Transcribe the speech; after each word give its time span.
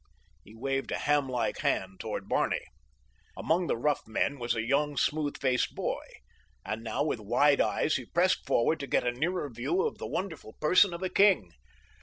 He 0.43 0.55
waved 0.55 0.89
a 0.91 0.97
ham 0.97 1.29
like 1.29 1.59
hand 1.59 1.99
toward 1.99 2.27
Barney. 2.27 2.65
Among 3.37 3.67
the 3.67 3.77
rough 3.77 4.07
men 4.07 4.39
was 4.39 4.55
a 4.55 4.63
young 4.63 4.97
smooth 4.97 5.37
faced 5.37 5.75
boy, 5.75 6.03
and 6.65 6.83
now 6.83 7.03
with 7.03 7.19
wide 7.19 7.61
eyes 7.61 7.97
he 7.97 8.05
pressed 8.07 8.43
forward 8.47 8.79
to 8.79 8.87
get 8.87 9.05
a 9.05 9.11
nearer 9.11 9.47
view 9.47 9.83
of 9.85 9.99
the 9.99 10.07
wonderful 10.07 10.53
person 10.59 10.95
of 10.95 11.03
a 11.03 11.09
king. 11.09 11.51